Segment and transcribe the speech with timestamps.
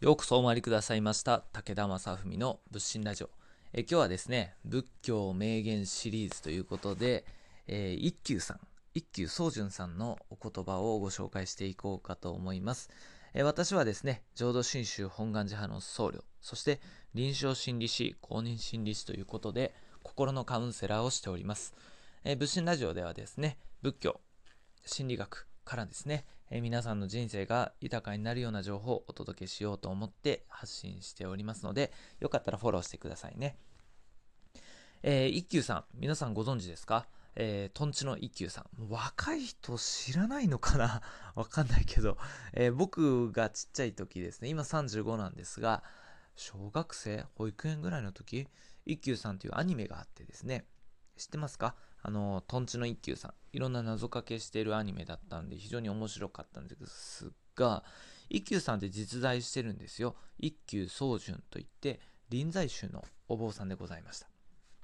[0.00, 3.28] ようこそお参りくださいました武田正文の仏心ラジオ。
[3.74, 7.26] え今日はですね仏教名言シリーズということで、
[7.66, 8.60] えー、一休さん
[8.94, 12.88] 一休宗純さんのお言葉をご紹介していこうかと思います、
[13.34, 16.80] え、私はですね浄土真宗本願寺派の僧侶そして
[17.12, 21.74] 臨床心理師公認心理師ということで心のカウンセラーをしております、
[22.24, 24.20] え、仏心ラジオではですね仏教
[24.86, 33.56] 心理学からですねえ皆さんの人生が豊かになるような情報をお届けしようと思って発信しておりますので、よかったらフォローしてくださいね。
[35.02, 37.06] えー、一休さん、皆さんご存知ですか？
[37.36, 38.66] えー、トンチの一休さん。
[38.88, 41.02] 若い人知らないのかな？
[41.36, 42.18] わかんないけど、
[42.52, 45.84] えー、僕がちっちゃい時ですね、今35なんですが、
[46.34, 48.48] 小学生、保育園ぐらいの時、
[48.86, 50.66] 一休さんというアニメがあってですね、
[51.16, 51.76] 知ってますか？
[52.02, 53.34] あの、トンチの一休さん。
[53.52, 57.84] いろんな謎かけしてるアニメだったんで、非常に面白かったんですが、
[58.28, 60.16] 一休さんって実在してるんですよ。
[60.38, 64.28] 一休宗純といって、臨済宗のお坊さんでございました。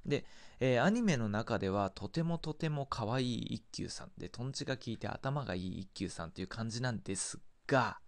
[0.05, 0.25] で、
[0.61, 7.99] えー、アニメの中ではとてもとても可愛い一休さんで、とんちが効いて頭がいい一休さんという感じなんですが、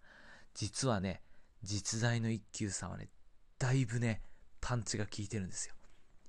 [0.53, 1.21] 実はね、
[1.63, 3.09] 実在の一休さんはね、
[3.57, 4.21] だいぶね、
[4.61, 5.75] パンチが効いてるんですよ。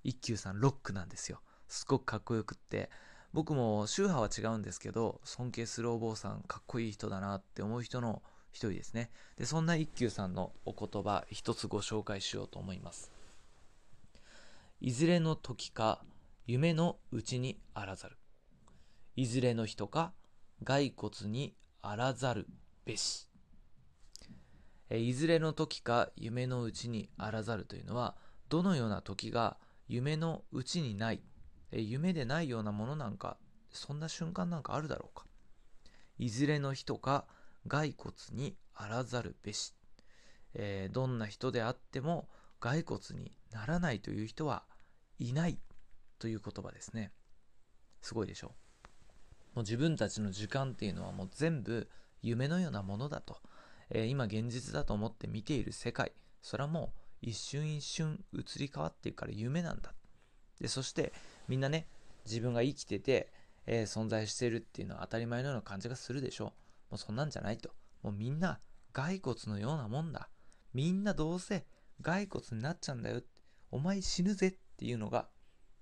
[0.02, 1.40] 一休さんロックなんですよ。
[1.70, 2.90] すごくかっこよくって、
[3.32, 9.12] 僕も宗派は違うんですけど、尊敬するお坊さん、かっこいい人だなって思う人の一人ですね。
[9.36, 13.12] で、そんな一休さんのお言葉、一つご紹介しようと思います。
[14.80, 16.02] いずれの時か、
[16.46, 18.16] 夢のうちにあらざる。
[19.14, 20.12] いずれの人か、
[20.64, 22.48] 骸骨にあらざる
[22.84, 23.28] べし。
[24.90, 28.16] いずれの時か夢のうちにあらざるというのは、
[28.48, 31.22] どのような時が夢のうちにない
[31.72, 33.36] え夢でないようなものなんか、
[33.70, 35.26] そんな瞬間なんかあるだろうか。
[36.18, 37.26] いずれの人か
[37.68, 39.74] 骸骨にあらざるべし。
[40.54, 44.64] えー、どんな人であっても骸骨にならないという人は
[45.18, 45.58] いない
[46.18, 47.12] という言葉ですね。
[48.02, 48.54] すごいでしょ
[49.54, 51.88] もう自分たちの時間っていうのはもう全部
[52.22, 53.40] 夢のようなものだと。
[53.90, 56.12] えー、今現実だと思って見ている世界。
[56.42, 59.94] それはもう一瞬一瞬移り変わっていくから夢なんだ。
[60.60, 61.12] で、そして
[61.50, 61.88] みんなね、
[62.26, 63.32] 自分が生きてて、
[63.66, 66.46] えー、存在してるっていうのは当たり前のような感じがするでしょう。
[66.46, 66.52] も
[66.92, 67.70] うそんなんじゃないと。
[68.02, 68.60] もうみんな
[68.92, 70.30] 骸骨のようなもんだ。
[70.72, 71.66] みんなどうせ
[72.02, 73.20] 骸骨になっちゃうんだよ。
[73.72, 75.28] お前死ぬぜっていうのが、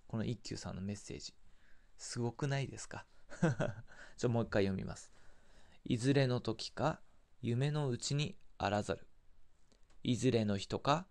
[0.06, 1.34] この一休さんのメッセージ。
[1.98, 3.04] すごくないですか？
[4.16, 5.12] ちょ、もう一回読みます。
[5.84, 7.02] いずれの時か、
[7.42, 9.06] 夢のうちにあらざる。
[10.02, 11.06] いずれの人か、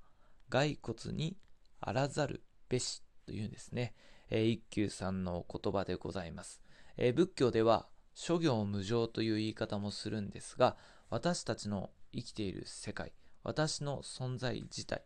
[0.49, 1.37] 骸骨に
[1.79, 3.03] あらざるべし。
[3.27, 3.93] というんですね。
[4.29, 6.61] えー、一休さんの言葉でございます。
[6.97, 10.77] えー、仏教では諸行無常という言い方もするんですが、
[11.09, 15.03] 私たちの生きている世界、私の存在自体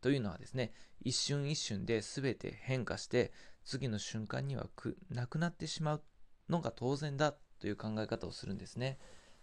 [0.00, 3.32] というのはですね、一瞬一瞬で全て変化して、
[3.64, 4.66] 次の瞬間には
[5.10, 6.02] なくなってしまう
[6.48, 8.98] のが当然だという考え方をするんですね。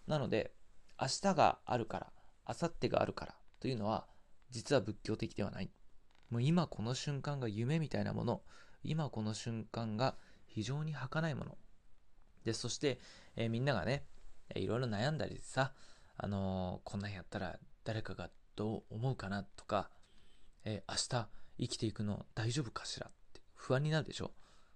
[0.06, 0.52] なので、
[1.00, 2.12] 明日があるから、
[2.48, 4.06] 明後日があるからというのは、
[4.50, 5.70] 実は仏教的ではない。
[6.30, 8.42] もう今この瞬間が夢みたいなもの、
[8.82, 10.16] 今この瞬間が
[10.46, 11.58] 非常に儚いもの。
[12.44, 13.00] で、そして、
[13.34, 14.04] えー、みんながね、
[14.54, 15.72] いろいろ悩んだりさ、
[16.16, 19.90] あのー、こんなんやったら誰かがどう思うかなとか、
[20.64, 21.28] えー、明日
[21.58, 24.26] 生きていくの大丈夫かしらって不安になるでしょ？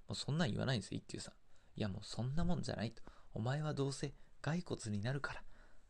[0.08, 1.34] もうそんなん言わないんですよ、一休さん。
[1.78, 3.02] いやもうそんなもんじゃないと。
[3.32, 4.12] お前はどうせ
[4.42, 5.42] 骸骨になるから、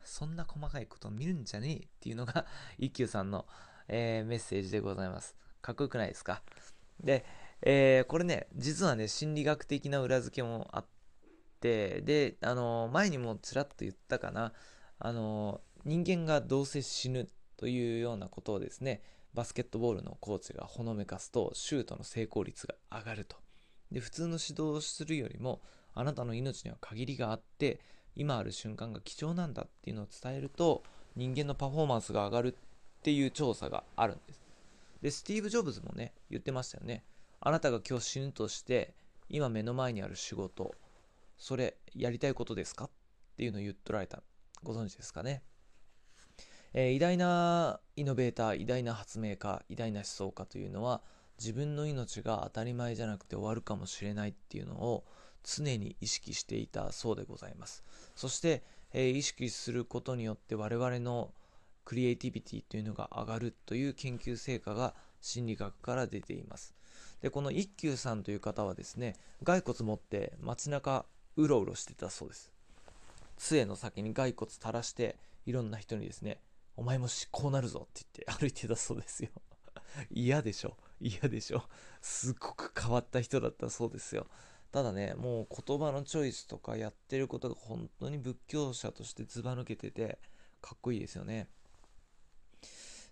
[0.03, 2.45] そんな細かいこと見るんじゃねえっていうのが
[2.77, 3.47] 一休さんの、
[3.87, 5.35] えー、メッセージでございます。
[5.61, 6.43] かっこよくないですか？
[6.99, 7.25] で、
[7.61, 10.85] えー、これね、実はね、心理学的な裏付けもあっ
[11.59, 14.53] て、で、あのー、前にもちらっと言ったかな、
[14.99, 17.27] あのー、人間がどうせ死ぬ
[17.57, 23.37] というようなことをですね、バスケットボールのコーチがほのめかすと、シュートの成功率が上がると。
[23.91, 25.61] で、普通の指導をするよりも、
[25.93, 27.79] あなたの命には限りがあって、
[28.15, 30.83] 今ある瞬間が貴重なんだっていうのを伝えると、
[31.15, 34.41] 人間のパフォーマンスが上がるっていう調査があるんです。
[35.01, 37.03] で、スティーブ・ジョブズもね、言ってましたよね。
[37.43, 38.93] あなたが今日死ぬとして、
[39.27, 40.75] 今目の前にある仕事、
[41.37, 42.89] それやりたいことですかっ
[43.35, 44.21] ていうのを言っとられた。
[44.63, 45.41] ご存知ですかね？
[46.73, 51.01] えー、偉大なイノベーター、偉大な発明家、偉大な思想家というのは、
[51.39, 55.03] 自分の命が当たり前じゃなくて終わるかもしれないっていうのを
[55.43, 57.83] 常に意識していたそうでございます。
[58.15, 61.33] そして、えー、意識することによって我々の
[61.83, 66.75] クリエイティビティというのが上がるという研究成果が心理学から出ています。
[67.21, 71.05] で、この一休さんという方はですね、骸骨持って街中
[71.37, 72.51] うろうろしてたそうです。
[73.37, 75.15] 杖の先に骸骨垂らして
[75.45, 76.39] いろんな人にですね、
[76.75, 79.29] お前もしこうなるぞって言って歩いてたそうですよ。
[80.09, 80.77] 嫌でしょ。
[80.99, 81.63] 嫌でしょ。
[82.01, 84.27] すっごく変わった人だったそうですよ。
[84.71, 90.17] ただねもう言葉のチョイスとかやってることが本当に仏教者としてずば抜けてて
[90.61, 91.49] かっこいいですよね。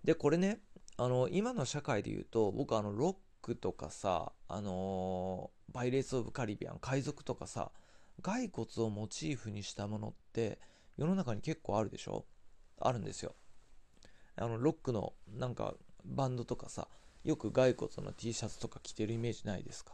[0.04, 0.62] でこれね
[0.96, 7.72] あの今の社会で言うと僕あのロックとかさあのー、バイレーツ・オブ・カリビアン海賊とかさ
[8.22, 10.60] 骸骨をモチーフにしたものって
[10.98, 12.26] 世の中に結構あるでしょ？
[12.82, 13.36] あるんですよ。
[14.36, 15.74] あのロックのなんか
[16.06, 16.88] バンドとかさ
[17.24, 19.94] よく骸骨の T シャツとか着てるイメージないですか？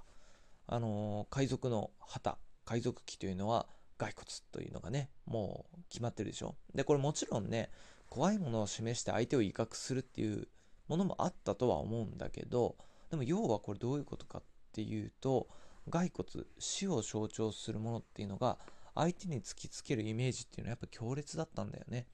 [0.68, 3.68] あのー、海賊の旗海賊旗というのは
[3.98, 6.56] 骸骨というのがねもう決まってるでしょ？
[6.74, 7.70] でこれもちろんね
[8.10, 10.48] 怖いものを示して相手を威嚇するっていう
[10.88, 12.76] ものもあったとは思うんだけど
[13.10, 15.48] でも要はこれどういうことかっていうと
[15.92, 18.58] 骸骨死を象徴するものっていうのが
[18.96, 22.08] 相手に突きつけるイメージっていうのはやっぱ強烈だったんだよね。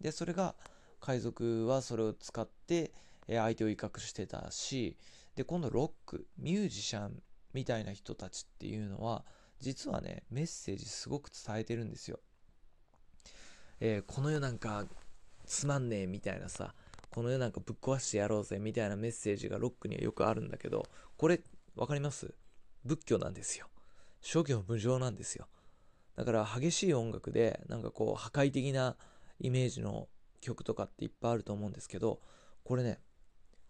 [0.00, 0.54] でそれが
[1.00, 2.92] 海賊はそれを使って
[3.26, 4.96] 相手を威嚇してたし
[5.34, 7.22] で今度ロックミュージシャン
[7.52, 9.24] みたいな人たちっていうのは
[9.60, 12.20] 実はねメッセージすごく伝えてるんですよ、
[13.80, 14.84] えー、この世なんか
[15.46, 16.74] つまんねえみたいなさ
[17.10, 20.86] この世なんかぶっ壊してやろうぜみたいなメッセージがロックにはよくあるんだけど
[21.16, 21.40] これ
[21.76, 22.34] 分かります？
[22.84, 23.66] 仏教なんですよ。
[24.20, 25.48] 諸行無常なんですよ。
[26.16, 28.96] だから激しい音楽でなんかこう破壊的な
[29.40, 30.08] イメージの
[30.40, 32.20] 曲とかっていっぱいあると思うんですけど
[32.64, 32.98] これね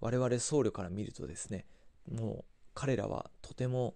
[0.00, 1.66] 我々僧侶から見るとですね
[2.10, 2.44] もう
[2.74, 3.94] 彼らはとても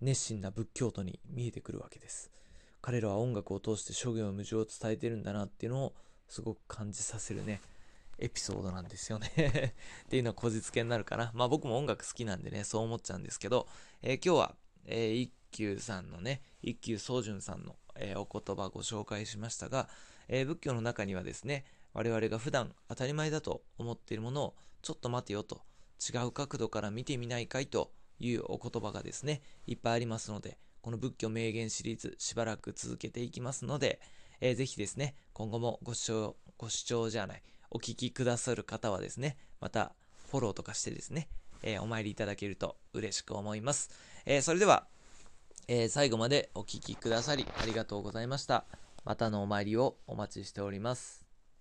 [0.00, 2.30] 熱心な仏教徒に見えてくるわけです。
[2.80, 5.94] 彼らは音楽を通して諸行無常を伝えてるんだなっていうのを
[6.28, 7.60] すごく感じさせるね。
[8.18, 9.28] エピソードなんですよね。
[10.04, 11.30] っていうのはこじつけになるかな。
[11.34, 13.68] まあ僕も音楽好きなんでねそう思っちゃうんですけど、
[14.02, 19.88] えー、今日は、えー、一休さんのね一休宗純さんの、えー、お言葉ご紹介しましたが、
[20.28, 21.64] え仏教の中にはですね
[21.94, 25.62] 我々が普段当たり前だと思っているものをちょっと待てよと
[26.00, 34.00] 違う角度から見てみないかいというお言葉がですねいっぱいありますのでこの仏教名言シリーズしばらく続けていきますので、
[34.40, 39.92] えー、ぜひですね今後もご視聴ご視聴じゃないお聞きくださる方はですねまた
[40.30, 41.28] フォローとかしてですね、
[41.62, 43.90] えー、お参りいただけると嬉しく思います、
[44.26, 44.86] えー、それでは、
[45.68, 48.64] え最後までお聴きくださりありがとうございました。
[49.04, 51.21] またのお参りをお待ちしております。